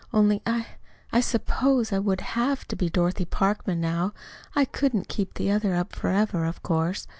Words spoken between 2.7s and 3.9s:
be Dorothy Parkman